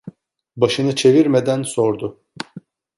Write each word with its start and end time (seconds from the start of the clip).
Başını 0.57 0.95
çevirmeden 0.95 1.63
sordu. 1.63 2.19